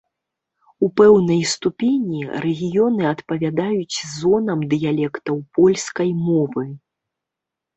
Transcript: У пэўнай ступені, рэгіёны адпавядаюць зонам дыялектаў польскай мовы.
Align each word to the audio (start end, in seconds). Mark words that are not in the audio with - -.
У 0.85 0.87
пэўнай 1.01 1.41
ступені, 1.55 2.21
рэгіёны 2.47 3.03
адпавядаюць 3.13 3.97
зонам 4.19 4.59
дыялектаў 4.73 5.35
польскай 5.59 6.09
мовы. 6.27 6.63